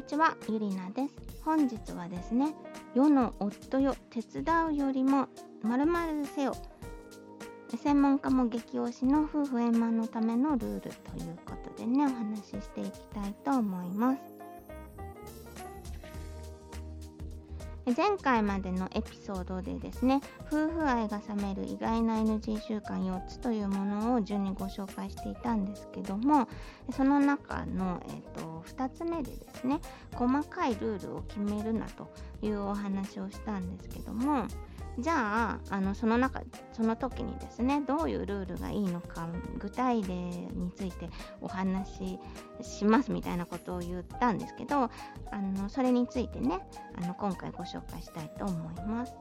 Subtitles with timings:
[0.00, 1.14] にちはゆりなです。
[1.44, 2.54] 本日はですね
[2.94, 5.28] 世の夫よ手伝うよりも
[5.62, 6.56] まるまるせよ
[7.76, 14.39] 専門家も激推しの夫婦円満のためのルールということでねお話ししていきたいと思います。
[17.96, 26.48] 前回までのエピソードでですね夫婦愛が冷める意外な NG 習慣4つというものを順にご紹介していたんですけども
[26.94, 29.80] その中の、えーと、2つ目でですね
[30.14, 32.12] 細かいルールを決めるなと
[32.42, 34.46] いうお話をしたんですけども
[34.98, 41.08] じゃああのその中その時にですねどういうルールがいいのか具体例について
[41.40, 42.18] お話し
[42.62, 44.90] しますみたいなことを言ったんですけどあ
[45.40, 46.60] のそれについてね
[47.02, 49.14] あの今回ご紹介したいと思います。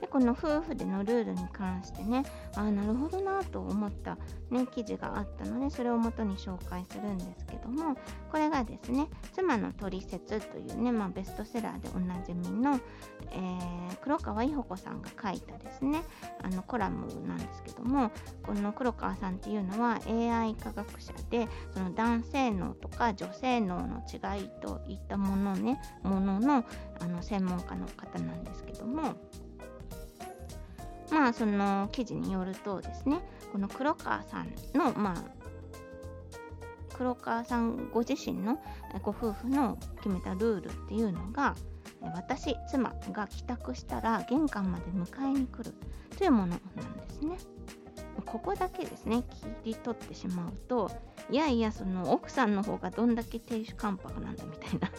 [0.00, 2.24] でこの夫婦でのルールに関してね
[2.56, 4.16] ああなるほどなと思った、
[4.50, 7.96] ね、記事があったのでそれをもとに紹介するんですけども
[8.30, 12.80] これがですね「妻のトリセツ」というね、まあ、ベストセラーでおなじみの、
[13.30, 13.69] えー、
[14.10, 16.02] 黒川伊保子さんが書いたですね
[16.42, 18.10] あのコラムなんですけども
[18.42, 26.64] この黒川さんっていうのは AI 科学者でその男性脳とか女性脳の違いといったものねものの
[26.98, 29.14] あの専門家の方なんですけども
[31.12, 33.20] まあその記事によるとですね
[33.52, 35.40] この黒川さんのまあ
[36.94, 38.58] 黒川さんご自身の
[39.02, 41.54] ご夫婦の決めたルールっていうのが
[42.02, 45.74] 私妻が帰宅したら玄関まで迎えに来る
[46.16, 47.36] というものなんですね。
[48.26, 49.22] ここだけですね
[49.64, 50.90] 切り取ってしまうと
[51.30, 54.90] いやいやその奥さんの方がどんだけ亭主関白なんだみたいな。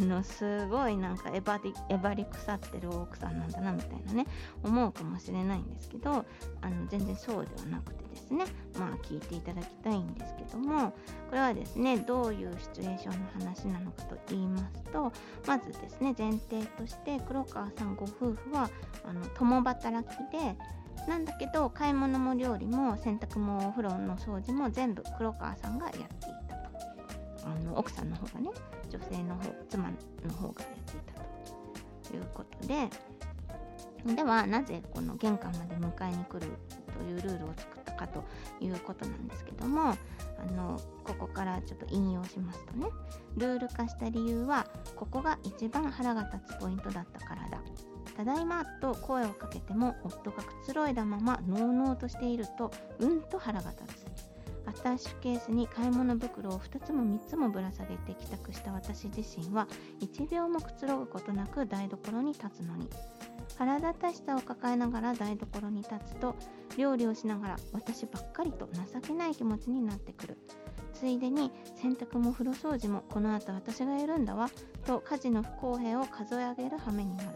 [0.00, 4.26] あのすごいなんかえばりえばり腐ってる奥さんなんだなみたいなね。
[4.62, 6.24] 思うかもしれないんですけど
[6.62, 8.44] あの全然そうではなくてですね。
[8.78, 10.90] まあ聞いていただきたいんですけども
[11.28, 15.12] これはですねどういうシチュエーションの話なのかと言いますと
[15.46, 18.70] まずですね前提として黒川さんご夫婦は
[19.04, 20.56] あの共働きで
[21.08, 26.08] なんだけど買い物も料理も洗濯もお風呂の掃除も全部黒川さんがやってい
[26.48, 26.66] たと。
[27.44, 28.50] あの奥さんの方がね
[28.90, 32.88] 女性の方妻の方がやっていたということで。
[34.14, 36.52] ではなぜこの玄関まで迎えに来る
[36.96, 38.22] というルールを作ったかと
[38.60, 39.96] いうことなんですけども
[40.46, 42.86] のここからちょっと引用しますとね。
[43.36, 47.60] ルール化した理由はここが一番腹が立つポイントだったからだ。
[48.16, 54.06] ただいまと声をかけても夫がくつろいだままのうのうとしているとうんと腹が立つ。
[54.66, 59.68] アタッシュケースに買い物袋を2つも3つもぶら下げて帰宅した私自身は
[60.00, 62.88] 1秒もくつろぐことなく台所に立つのに。
[63.58, 66.36] 腹立たしさを抱えながら台所に立つと
[66.76, 70.38] 料理をしながら私ばっかりと情けない気持ちになってくる。
[70.92, 74.48] ついでに洗濯も風呂掃除もこの後私がやるんだわ
[74.86, 77.28] と家事の不公平を数え上げる羽目になる。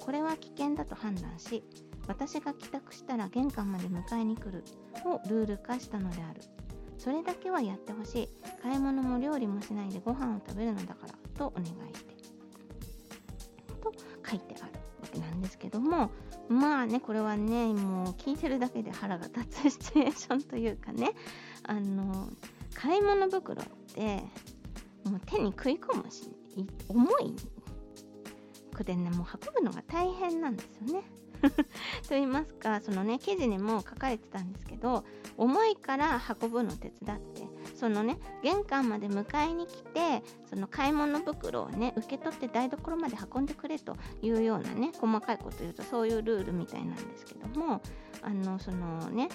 [0.00, 1.62] これは危険だと判断し
[2.08, 4.64] 私が帰宅したら玄関まで迎えに来る
[5.04, 6.40] をルール化したのである。
[6.98, 8.28] それだけはやってほしい。
[8.62, 12.14] 買い物も料理もしないでご飯を食べるのだからとお願いして。
[13.80, 13.92] と
[14.28, 16.10] 書いてあるわけなんですけども
[16.50, 21.12] まあねこれはねもう聞いてるだけで腹が立つシチュエーションというかね
[21.62, 22.28] あの
[22.74, 24.16] 買い物袋って
[25.04, 26.28] もう手に食い込むし
[26.88, 27.36] 重い
[28.74, 31.04] くでねもう運ぶのが大変なんですよね。
[32.08, 35.04] と言いますかそのね記事にも書かれてたんですけど
[35.36, 47.80] 重いから運ぶの手伝ってそのね玄関まで迎えに来てその買い物袋をね受け取って台所まで運んでくれというようなね細かいこと言うとそういうルールみたいなんですけども
[48.22, 49.28] あのそのね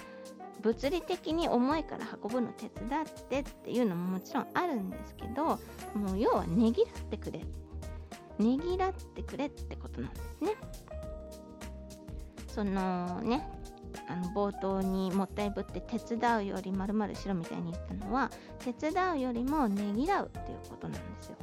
[0.62, 5.58] 物理的に重いから運ぶの手伝ってっていうのももちろんあるんですけど
[5.94, 7.40] もう要はねぎらってくれ
[8.38, 10.56] ねぎらってくれってことなんですね。
[12.56, 13.46] そのね
[14.08, 21.36] あの冒頭にもったいぶって手伝うよりまるまるしろみたいに言ったのは手伝うよりもねぎらうっていうことなんですよ。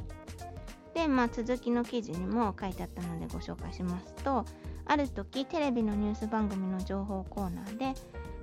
[0.94, 4.44] で、まあ、続きの記事にも書いてあったのでご紹介しますと
[4.86, 8.00] ある時テレビのニュース番組の情報コーナーで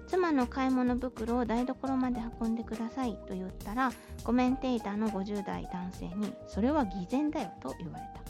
[0.08, 3.92] 妻の買い物袋を台所まで運んでくださいと言ったら
[4.24, 8.22] コメンテーターの50代男性にそれは偽善だよと言われた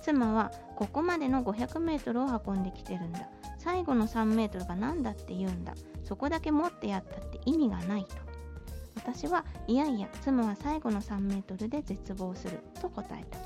[0.00, 3.28] 妻はここまでの 500m を運んできてるんだ
[3.60, 5.74] 最後の 3m が何だって言うんだ。
[6.02, 8.16] そこだけ持ってやったって意味がないと。
[8.96, 12.60] 私はいやいや妻は最後の 3m で絶望する。
[12.80, 13.38] と答えた。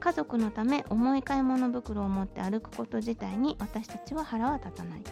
[0.00, 5.02] 家族のため重い買い物袋を持って歩くこと自体に私たちは腹は立たない。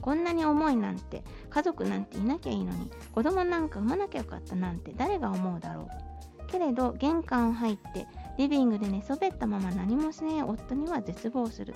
[0.00, 6.46] こんなに重いなんて家族なんていなきゃいいのに子供なんか産まなきゃよかったなんて誰が思うだろう。
[6.46, 8.06] けれど玄関を入って
[8.38, 11.74] リビングで寝そべったまま何もしない夫には絶望する。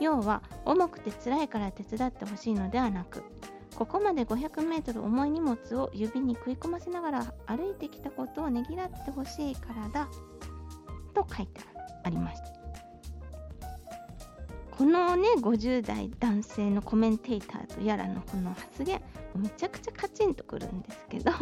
[0.00, 3.22] 要は重くて辛いから手伝ってほしいのではなく
[3.74, 10.08] ここまで 500m 重い荷物を指に食い込ませながら歩いてきたことをねぎらってほしいからだ
[11.14, 11.60] と書いて
[12.04, 12.46] ありました
[14.70, 19.00] このね50代男性のコメンテーターとやらのこの発言
[19.34, 21.32] めちゃくちゃカチンとくるんですけど。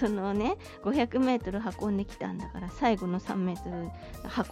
[0.00, 3.90] そのね 500m 運んできたんだから最後の 3m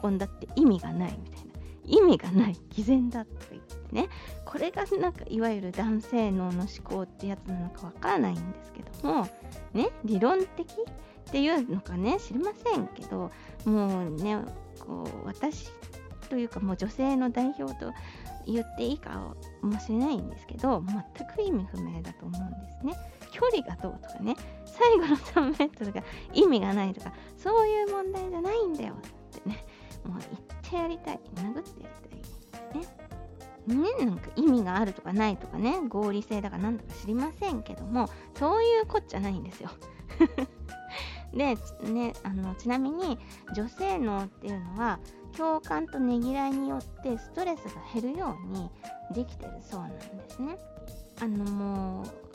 [0.02, 1.52] 運んだって意味がないみたいな
[1.84, 4.08] 意味がない偽善だって言ってね
[4.44, 9.26] これがなんかいわゆる男性脳の思考ってやつなのかわからないんですけども
[9.72, 13.30] ね理論的っていうのかね知りませんけど
[13.64, 14.36] もうね
[14.80, 15.70] こう私
[16.28, 17.92] というかもう女性の代表と
[18.46, 22.94] 言っていいかもしれないんですけど全く意味不明だと思うんですね。
[23.30, 24.36] 距離がどうとかね
[24.78, 26.02] 最後の3メートルが
[26.32, 29.64] 意味がないとかそういう問題じゃないんだよってね
[30.04, 31.88] もう言ってやりたい殴ってや
[32.72, 33.08] りたいね。
[33.68, 38.08] ね、なんか意味があるとかないとかね合理性だかなんだか知りませんけども
[38.38, 39.68] そういうこっちゃないんですよ。
[41.34, 43.18] で、ね、あのちなみに
[43.54, 44.98] 女性脳っていうのは
[45.36, 48.70] 共感とねぎらいによってストレスが減るように
[49.12, 50.56] できてるそうなんですね。
[51.20, 52.27] あのもう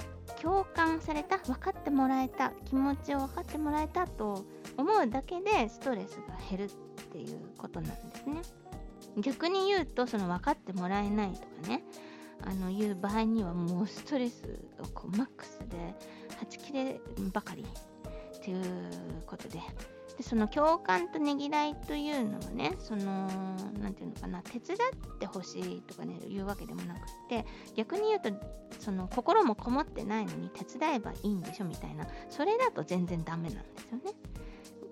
[0.43, 4.43] 共感された分かってもらえた気持ちを分かってもらえたと
[4.77, 6.69] 思うだけでストレスが減るっ
[7.13, 8.41] ていうことなんですね。
[9.17, 11.83] 逆に言うとその分かってもらえないとかね
[12.41, 14.41] あのいう場合にはもうストレス
[14.77, 15.77] がこうマックスで
[16.37, 16.99] はち切れ
[17.31, 18.63] ばかりっていう
[19.25, 19.59] ことで
[20.17, 23.27] でその共感とねぎらいというのはねその
[23.79, 26.99] 何て言うのかな手伝ってほしいとかね言うわけでもなく
[27.29, 27.45] て
[27.75, 28.29] 逆に言うと
[28.83, 34.13] その心もこもってないのに手伝えばいいんでしょみたいなそれだと全然ダメなんですよね。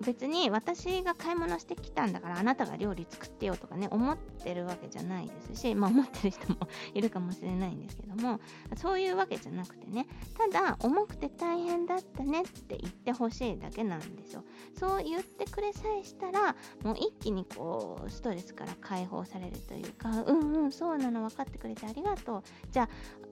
[0.02, 6.58] 別に私が買い物してきたんだからあなたが料理作ってよとかね思ってるわけじゃないですしまあ思ってる人も
[6.94, 8.40] いるかもしれないんですけども
[8.76, 10.06] そういうわけじゃなくてね
[10.36, 14.44] ただ重くて大変だったねって言ってほしいだけなんですよ。
[14.78, 22.42] そう言ってくれさえしたらもう一気にこうストレスから解放されるというかうんうんそうなの分かってくれてありがとう。
[22.70, 22.88] じゃ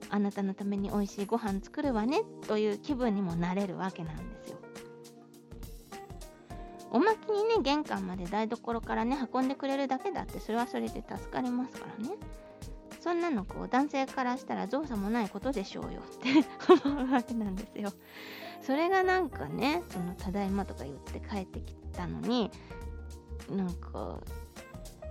[0.09, 4.70] ああなたのために美味しいご飯作るわねという気分にもなれるわけなんですよ。
[6.91, 12.15] おまけにね玄関まで台所からね運んでくれるだけだってそれはそれで助かりますからね。
[12.99, 16.45] そんなのこう男性からしたら造作もないことでしょうよって
[16.87, 17.91] 思うわけなんですよ。
[18.61, 22.51] それがなんかねそのただいまとか言って帰ってきたのに
[23.49, 24.19] なんか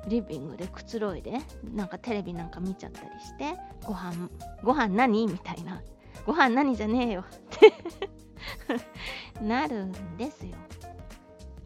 [0.06, 4.31] リビングでくつろいでなんかテレビなんか見ちゃったりしてご飯
[4.62, 5.82] ご飯何みたいな。
[6.27, 7.25] ご飯何じゃねえよっ
[7.59, 7.73] て
[9.43, 10.55] なるんですよ。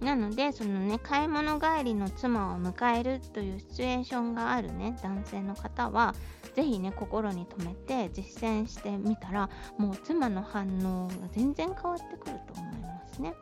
[0.04, 6.14] なのでそのね買い物帰りの妻を迎えるというシチュエーションがあるね男性の方は
[6.54, 9.48] 是非ね心に留めて実践してみたら
[9.78, 13.34] もう妻の反応が全然変わってくると思いますね。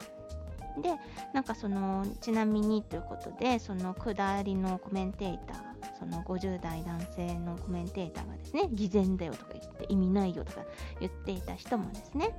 [0.81, 0.89] で
[1.35, 10.65] なんかそのちなみにということでその下りのコメンテーターその50代男性のコメンテーターがですね偽善だよとか言って意味ないよとか
[11.01, 12.35] 言っていた人もですね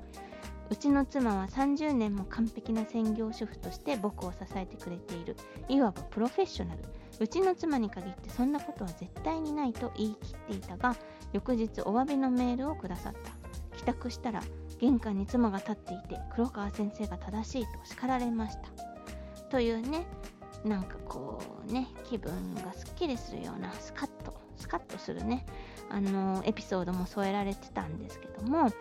[0.73, 5.35] うちの妻は30年も完璧な専業主婦として僕を支えてくれている。
[5.69, 6.81] いわばプロフェッショナル。
[7.19, 10.95] うちの妻に限ってそんなことは絶対にないと言い切っていたが
[11.31, 13.77] 翌日お詫びのメールをくださった。
[13.77, 14.41] 帰宅したら
[14.79, 18.63] 玄関に妻が立っていて黒川先生が正しいと叱られました。
[19.51, 20.07] というね
[20.65, 21.39] なんかこ
[21.69, 25.45] うね気分がすっきりするようなスカッとスカッとするね
[25.91, 28.71] あのエピソードも添えられてたんですけども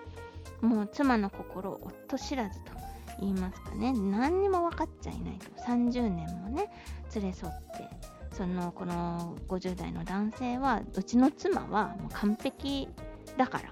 [0.62, 2.72] もう妻の心を夫知らずと
[3.20, 3.92] 言いますかね。
[3.92, 5.50] 何にも分かっちゃいないと。
[5.62, 6.70] 30年もね
[7.14, 7.88] 連れ添って。
[8.34, 12.88] そのこの50代の男性はうちの妻はもう完璧
[13.36, 13.64] だから。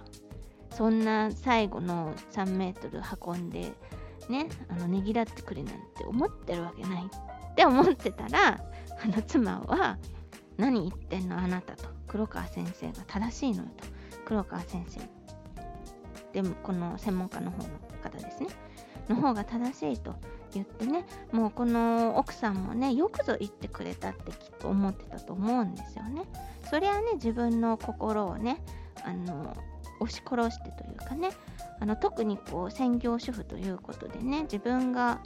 [0.71, 3.73] そんな最後の3メートル運んで
[4.29, 8.61] ねあのねぎらってくれなんて思ってるわけないって思ってたら
[9.03, 9.99] あの妻は
[10.57, 11.89] 何言ってんのあなたと。
[12.07, 13.87] 黒川先生が正しいのよと。
[14.25, 15.01] 黒川先生
[16.33, 17.69] でもこの専門家の方の
[18.03, 18.49] 方ですね。
[19.09, 20.15] の方が正しいと
[20.55, 26.23] 言ってねもうこの奥さんもねよくぞ言ってくれたってきっと思ってたと思うんですよね。
[26.69, 28.63] そりゃね自分の心をね
[29.05, 29.57] あの
[30.01, 31.31] 押し殺してというかね
[31.81, 35.21] あの特にこう専業主婦ということでね自分が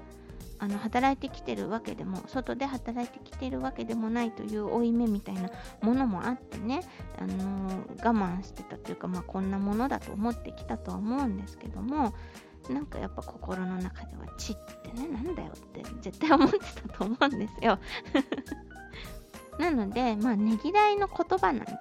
[0.65, 5.51] あの働いてきてるわけでも外で働いてきてるわけでもないという負い目みたいな
[5.83, 6.81] ものもあってね、
[7.19, 12.15] あのー、我慢してたというか、まあ、こんなものだと思ってきたとは思うんですけども
[12.71, 17.79] なんかやっぱ心の中では「血ってねなんだよ」って絶対思ってたと思うんですよ。
[19.59, 21.75] なので、まあ、ねぎらいの言葉なんて、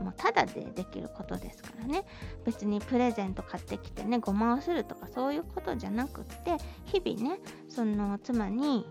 [0.00, 2.04] もうただでできることですからね。
[2.44, 8.86] 別にプレゼント買ってきてね、ごまをするとかそういうことじゃなくって、日々ね、その妻に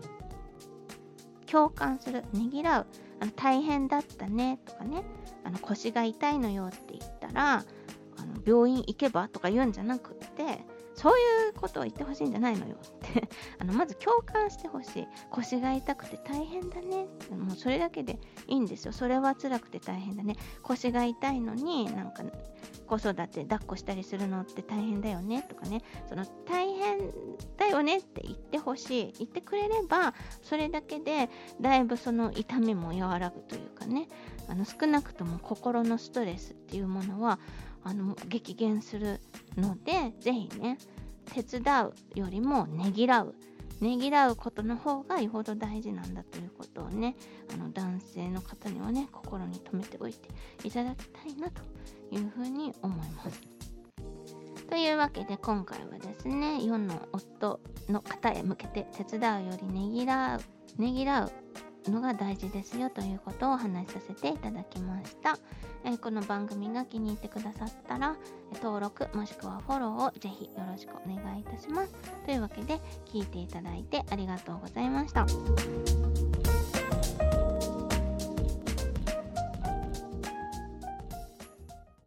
[1.46, 2.86] 共感する、ねぎらう、
[3.20, 5.02] あの大変だったねとかね、
[5.44, 7.64] あの腰が痛いのよって言ったら、
[8.18, 10.64] あの病院行けばとか言うんじゃなくって、
[10.98, 13.28] そういうことを言ってほしいんじゃないのよって。
[13.60, 15.08] あのまず共感してほしい。
[15.30, 17.06] 腰が痛くて大変だね。
[17.30, 18.92] もうそれだけでいいんですよ。
[18.92, 20.34] それは辛くて大変だね。
[20.62, 22.24] 腰が痛いのになんか
[22.88, 25.82] 子育て抱っこしたりするのって大変だよねとかね。
[26.08, 26.98] その大変
[27.56, 29.12] だよねって言ってほしい。
[29.18, 34.08] 言ってくれればそれだけでだいぶその痛みも和らぐというかね。
[34.48, 37.38] あの少なくとも心のストレスっていうものは
[37.84, 39.20] あの激減する
[39.56, 40.78] のでぜひね
[41.32, 43.34] 手伝うよりもねぎらう
[43.80, 47.14] ねぎらうことの方がよほど大事なんだということをね
[47.54, 50.28] あの男性の方にはね心に留めておいて
[50.66, 51.62] いただきたいなと
[52.10, 53.58] いうふうに思います。
[54.68, 60.40] というわけで今回はですね世の夫の方へ向けて手伝うよりねぎらう
[60.80, 61.32] ねぎらう
[61.90, 65.38] のが大事ですよということをお話しさせていただきました。
[65.84, 68.16] えー、この番組が気に入ってくださったら
[68.62, 71.94] 登録もしくはフォローをぜひよろしくお願いいたします。
[72.26, 75.26] というわけで聞いていただいてありがとうございました。